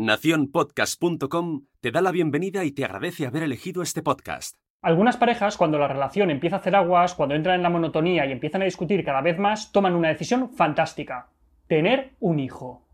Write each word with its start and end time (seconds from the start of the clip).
Naciónpodcast.com 0.00 1.62
te 1.80 1.90
da 1.90 2.00
la 2.00 2.12
bienvenida 2.12 2.64
y 2.64 2.70
te 2.70 2.84
agradece 2.84 3.26
haber 3.26 3.42
elegido 3.42 3.82
este 3.82 4.00
podcast. 4.00 4.56
Algunas 4.80 5.16
parejas, 5.16 5.56
cuando 5.56 5.76
la 5.76 5.88
relación 5.88 6.30
empieza 6.30 6.54
a 6.54 6.58
hacer 6.60 6.76
aguas, 6.76 7.16
cuando 7.16 7.34
entran 7.34 7.56
en 7.56 7.64
la 7.64 7.68
monotonía 7.68 8.24
y 8.24 8.30
empiezan 8.30 8.62
a 8.62 8.66
discutir 8.66 9.04
cada 9.04 9.22
vez 9.22 9.40
más, 9.40 9.72
toman 9.72 9.96
una 9.96 10.10
decisión 10.10 10.50
fantástica. 10.50 11.30
Tener 11.66 12.12
un 12.20 12.38
hijo. 12.38 12.86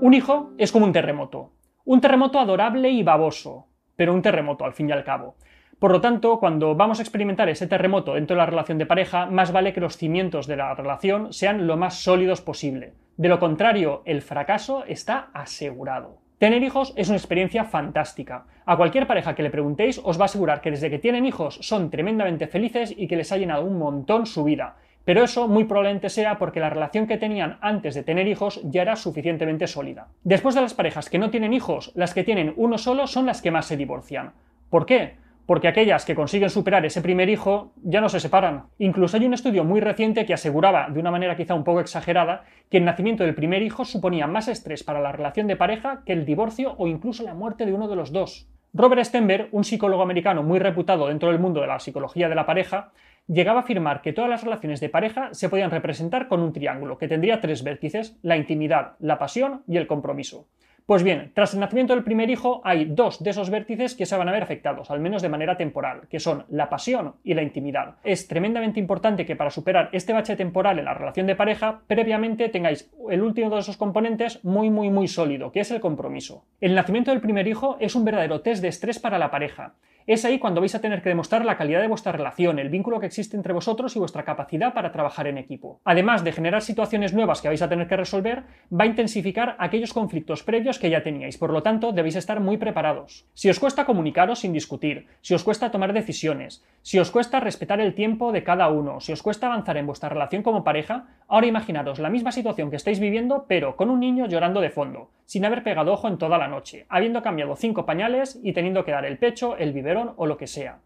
Un 0.00 0.12
hijo 0.12 0.54
es 0.58 0.72
como 0.72 0.86
un 0.86 0.92
terremoto. 0.92 1.52
Un 1.84 2.00
terremoto 2.00 2.40
adorable 2.40 2.90
y 2.90 3.04
baboso, 3.04 3.68
pero 3.94 4.12
un 4.12 4.22
terremoto 4.22 4.64
al 4.64 4.72
fin 4.72 4.88
y 4.88 4.92
al 4.92 5.04
cabo. 5.04 5.36
Por 5.82 5.90
lo 5.90 6.00
tanto, 6.00 6.38
cuando 6.38 6.76
vamos 6.76 7.00
a 7.00 7.02
experimentar 7.02 7.48
ese 7.48 7.66
terremoto 7.66 8.14
dentro 8.14 8.36
de 8.36 8.38
la 8.38 8.46
relación 8.46 8.78
de 8.78 8.86
pareja, 8.86 9.26
más 9.26 9.50
vale 9.50 9.72
que 9.72 9.80
los 9.80 9.96
cimientos 9.96 10.46
de 10.46 10.54
la 10.54 10.72
relación 10.76 11.32
sean 11.32 11.66
lo 11.66 11.76
más 11.76 11.96
sólidos 12.04 12.40
posible. 12.40 12.92
De 13.16 13.28
lo 13.28 13.40
contrario, 13.40 14.02
el 14.04 14.22
fracaso 14.22 14.84
está 14.86 15.30
asegurado. 15.34 16.18
Tener 16.38 16.62
hijos 16.62 16.92
es 16.94 17.08
una 17.08 17.18
experiencia 17.18 17.64
fantástica. 17.64 18.44
A 18.64 18.76
cualquier 18.76 19.08
pareja 19.08 19.34
que 19.34 19.42
le 19.42 19.50
preguntéis 19.50 20.00
os 20.04 20.20
va 20.20 20.22
a 20.22 20.26
asegurar 20.26 20.60
que 20.60 20.70
desde 20.70 20.88
que 20.88 21.00
tienen 21.00 21.26
hijos 21.26 21.58
son 21.62 21.90
tremendamente 21.90 22.46
felices 22.46 22.94
y 22.96 23.08
que 23.08 23.16
les 23.16 23.32
ha 23.32 23.36
llenado 23.36 23.64
un 23.64 23.76
montón 23.76 24.26
su 24.26 24.44
vida. 24.44 24.76
Pero 25.04 25.24
eso 25.24 25.48
muy 25.48 25.64
probablemente 25.64 26.10
sea 26.10 26.38
porque 26.38 26.60
la 26.60 26.70
relación 26.70 27.08
que 27.08 27.18
tenían 27.18 27.58
antes 27.60 27.96
de 27.96 28.04
tener 28.04 28.28
hijos 28.28 28.60
ya 28.62 28.82
era 28.82 28.94
suficientemente 28.94 29.66
sólida. 29.66 30.06
Después 30.22 30.54
de 30.54 30.60
las 30.60 30.74
parejas 30.74 31.10
que 31.10 31.18
no 31.18 31.30
tienen 31.30 31.52
hijos, 31.52 31.90
las 31.96 32.14
que 32.14 32.22
tienen 32.22 32.54
uno 32.56 32.78
solo 32.78 33.08
son 33.08 33.26
las 33.26 33.42
que 33.42 33.50
más 33.50 33.66
se 33.66 33.76
divorcian. 33.76 34.30
¿Por 34.70 34.86
qué? 34.86 35.20
Porque 35.46 35.68
aquellas 35.68 36.04
que 36.04 36.14
consiguen 36.14 36.50
superar 36.50 36.84
ese 36.86 37.02
primer 37.02 37.28
hijo 37.28 37.72
ya 37.82 38.00
no 38.00 38.08
se 38.08 38.20
separan. 38.20 38.64
Incluso 38.78 39.16
hay 39.16 39.26
un 39.26 39.34
estudio 39.34 39.64
muy 39.64 39.80
reciente 39.80 40.26
que 40.26 40.34
aseguraba, 40.34 40.88
de 40.90 41.00
una 41.00 41.10
manera 41.10 41.36
quizá 41.36 41.54
un 41.54 41.64
poco 41.64 41.80
exagerada, 41.80 42.44
que 42.70 42.78
el 42.78 42.84
nacimiento 42.84 43.24
del 43.24 43.34
primer 43.34 43.62
hijo 43.62 43.84
suponía 43.84 44.26
más 44.26 44.48
estrés 44.48 44.84
para 44.84 45.00
la 45.00 45.12
relación 45.12 45.46
de 45.46 45.56
pareja 45.56 46.02
que 46.04 46.12
el 46.12 46.24
divorcio 46.24 46.74
o 46.78 46.86
incluso 46.86 47.22
la 47.22 47.34
muerte 47.34 47.66
de 47.66 47.72
uno 47.74 47.88
de 47.88 47.96
los 47.96 48.12
dos. 48.12 48.48
Robert 48.74 49.04
Stenberg, 49.04 49.48
un 49.52 49.64
psicólogo 49.64 50.02
americano 50.02 50.42
muy 50.42 50.58
reputado 50.58 51.08
dentro 51.08 51.28
del 51.28 51.38
mundo 51.38 51.60
de 51.60 51.66
la 51.66 51.78
psicología 51.78 52.30
de 52.30 52.34
la 52.34 52.46
pareja, 52.46 52.92
llegaba 53.26 53.60
a 53.60 53.62
afirmar 53.62 54.00
que 54.00 54.14
todas 54.14 54.30
las 54.30 54.42
relaciones 54.42 54.80
de 54.80 54.88
pareja 54.88 55.28
se 55.32 55.48
podían 55.48 55.70
representar 55.70 56.26
con 56.26 56.40
un 56.40 56.52
triángulo 56.52 56.96
que 56.96 57.08
tendría 57.08 57.40
tres 57.40 57.64
vértices, 57.64 58.18
la 58.22 58.36
intimidad, 58.36 58.94
la 58.98 59.18
pasión 59.18 59.62
y 59.68 59.76
el 59.76 59.86
compromiso. 59.86 60.46
Pues 60.86 61.04
bien, 61.04 61.30
tras 61.32 61.54
el 61.54 61.60
nacimiento 61.60 61.94
del 61.94 62.02
primer 62.02 62.28
hijo 62.28 62.60
hay 62.64 62.86
dos 62.86 63.22
de 63.22 63.30
esos 63.30 63.50
vértices 63.50 63.94
que 63.94 64.04
se 64.04 64.16
van 64.16 64.28
a 64.28 64.32
ver 64.32 64.42
afectados, 64.42 64.90
al 64.90 64.98
menos 64.98 65.22
de 65.22 65.28
manera 65.28 65.56
temporal, 65.56 66.08
que 66.10 66.18
son 66.18 66.44
la 66.48 66.68
pasión 66.68 67.14
y 67.22 67.34
la 67.34 67.42
intimidad. 67.42 67.96
Es 68.02 68.26
tremendamente 68.26 68.80
importante 68.80 69.24
que 69.24 69.36
para 69.36 69.50
superar 69.50 69.90
este 69.92 70.12
bache 70.12 70.34
temporal 70.34 70.80
en 70.80 70.86
la 70.86 70.94
relación 70.94 71.28
de 71.28 71.36
pareja, 71.36 71.82
previamente 71.86 72.48
tengáis 72.48 72.90
el 73.10 73.22
último 73.22 73.50
de 73.50 73.60
esos 73.60 73.76
componentes 73.76 74.44
muy 74.44 74.70
muy 74.70 74.90
muy 74.90 75.06
sólido, 75.06 75.52
que 75.52 75.60
es 75.60 75.70
el 75.70 75.80
compromiso. 75.80 76.44
El 76.60 76.74
nacimiento 76.74 77.12
del 77.12 77.20
primer 77.20 77.46
hijo 77.46 77.76
es 77.78 77.94
un 77.94 78.04
verdadero 78.04 78.40
test 78.40 78.60
de 78.60 78.68
estrés 78.68 78.98
para 78.98 79.18
la 79.18 79.30
pareja. 79.30 79.74
Es 80.06 80.24
ahí 80.24 80.38
cuando 80.38 80.60
vais 80.60 80.74
a 80.74 80.80
tener 80.80 81.00
que 81.00 81.08
demostrar 81.08 81.44
la 81.44 81.56
calidad 81.56 81.80
de 81.80 81.86
vuestra 81.86 82.12
relación, 82.12 82.58
el 82.58 82.70
vínculo 82.70 82.98
que 82.98 83.06
existe 83.06 83.36
entre 83.36 83.52
vosotros 83.52 83.94
y 83.94 83.98
vuestra 83.98 84.24
capacidad 84.24 84.74
para 84.74 84.90
trabajar 84.90 85.28
en 85.28 85.38
equipo. 85.38 85.80
Además 85.84 86.24
de 86.24 86.32
generar 86.32 86.62
situaciones 86.62 87.14
nuevas 87.14 87.40
que 87.40 87.48
vais 87.48 87.62
a 87.62 87.68
tener 87.68 87.86
que 87.86 87.96
resolver, 87.96 88.42
va 88.72 88.84
a 88.84 88.88
intensificar 88.88 89.54
aquellos 89.58 89.92
conflictos 89.92 90.42
previos 90.42 90.71
que 90.78 90.90
ya 90.90 91.02
teníais, 91.02 91.38
por 91.38 91.52
lo 91.52 91.62
tanto 91.62 91.92
debéis 91.92 92.16
estar 92.16 92.40
muy 92.40 92.56
preparados. 92.56 93.26
Si 93.34 93.48
os 93.48 93.58
cuesta 93.58 93.84
comunicaros 93.84 94.40
sin 94.40 94.52
discutir, 94.52 95.06
si 95.20 95.34
os 95.34 95.44
cuesta 95.44 95.70
tomar 95.70 95.92
decisiones, 95.92 96.64
si 96.82 96.98
os 96.98 97.10
cuesta 97.10 97.40
respetar 97.40 97.80
el 97.80 97.94
tiempo 97.94 98.32
de 98.32 98.42
cada 98.42 98.68
uno, 98.68 99.00
si 99.00 99.12
os 99.12 99.22
cuesta 99.22 99.46
avanzar 99.46 99.76
en 99.76 99.86
vuestra 99.86 100.08
relación 100.08 100.42
como 100.42 100.64
pareja, 100.64 101.06
ahora 101.28 101.46
imaginaros 101.46 101.98
la 101.98 102.10
misma 102.10 102.32
situación 102.32 102.70
que 102.70 102.76
estáis 102.76 103.00
viviendo, 103.00 103.46
pero 103.48 103.76
con 103.76 103.90
un 103.90 104.00
niño 104.00 104.26
llorando 104.26 104.60
de 104.60 104.70
fondo, 104.70 105.10
sin 105.24 105.44
haber 105.44 105.62
pegado 105.62 105.92
ojo 105.92 106.08
en 106.08 106.18
toda 106.18 106.38
la 106.38 106.48
noche, 106.48 106.86
habiendo 106.88 107.22
cambiado 107.22 107.56
cinco 107.56 107.86
pañales 107.86 108.40
y 108.42 108.52
teniendo 108.52 108.84
que 108.84 108.92
dar 108.92 109.04
el 109.04 109.18
pecho, 109.18 109.56
el 109.56 109.72
biberón 109.72 110.14
o 110.16 110.26
lo 110.26 110.36
que 110.36 110.46
sea. 110.46 110.80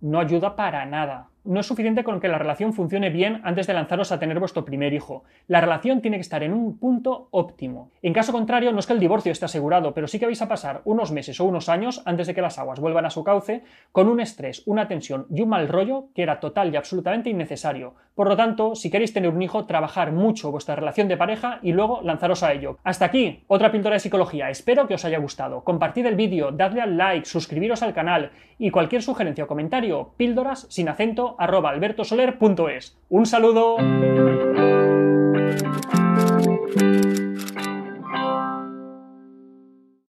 No 0.00 0.20
ayuda 0.20 0.56
para 0.56 0.84
nada 0.86 1.31
no 1.44 1.60
es 1.60 1.66
suficiente 1.66 2.04
con 2.04 2.20
que 2.20 2.28
la 2.28 2.38
relación 2.38 2.72
funcione 2.72 3.10
bien 3.10 3.40
antes 3.44 3.66
de 3.66 3.74
lanzaros 3.74 4.12
a 4.12 4.18
tener 4.18 4.38
vuestro 4.38 4.64
primer 4.64 4.92
hijo. 4.92 5.24
La 5.48 5.60
relación 5.60 6.00
tiene 6.00 6.16
que 6.16 6.22
estar 6.22 6.42
en 6.42 6.52
un 6.52 6.78
punto 6.78 7.28
óptimo. 7.30 7.90
En 8.02 8.12
caso 8.12 8.32
contrario, 8.32 8.72
no 8.72 8.78
es 8.78 8.86
que 8.86 8.92
el 8.92 9.00
divorcio 9.00 9.32
esté 9.32 9.46
asegurado, 9.46 9.94
pero 9.94 10.06
sí 10.06 10.18
que 10.18 10.26
vais 10.26 10.42
a 10.42 10.48
pasar 10.48 10.82
unos 10.84 11.12
meses 11.12 11.40
o 11.40 11.44
unos 11.44 11.68
años 11.68 12.02
antes 12.04 12.26
de 12.26 12.34
que 12.34 12.42
las 12.42 12.58
aguas 12.58 12.80
vuelvan 12.80 13.06
a 13.06 13.10
su 13.10 13.24
cauce 13.24 13.62
con 13.90 14.08
un 14.08 14.20
estrés, 14.20 14.62
una 14.66 14.88
tensión 14.88 15.26
y 15.30 15.42
un 15.42 15.48
mal 15.48 15.68
rollo 15.68 16.08
que 16.14 16.22
era 16.22 16.40
total 16.40 16.72
y 16.72 16.76
absolutamente 16.76 17.30
innecesario. 17.30 17.94
Por 18.14 18.28
lo 18.28 18.36
tanto, 18.36 18.74
si 18.74 18.90
queréis 18.90 19.14
tener 19.14 19.30
un 19.30 19.40
hijo, 19.40 19.64
trabajar 19.64 20.12
mucho 20.12 20.50
vuestra 20.50 20.76
relación 20.76 21.08
de 21.08 21.16
pareja 21.16 21.58
y 21.62 21.72
luego 21.72 22.00
lanzaros 22.02 22.42
a 22.42 22.52
ello. 22.52 22.78
Hasta 22.84 23.06
aquí, 23.06 23.44
otra 23.48 23.72
píldora 23.72 23.94
de 23.94 24.00
psicología. 24.00 24.50
Espero 24.50 24.86
que 24.86 24.94
os 24.94 25.04
haya 25.04 25.18
gustado. 25.18 25.64
Compartid 25.64 26.06
el 26.06 26.14
vídeo, 26.14 26.52
dadle 26.52 26.82
al 26.82 26.98
like, 26.98 27.24
suscribiros 27.24 27.82
al 27.82 27.94
canal 27.94 28.30
y 28.58 28.70
cualquier 28.70 29.02
sugerencia 29.02 29.44
o 29.44 29.48
comentario, 29.48 30.12
píldoras 30.16 30.66
sin 30.68 30.88
acento 30.88 31.31
albertosoler.es. 31.38 32.96
Un 33.08 33.26
saludo. 33.26 33.76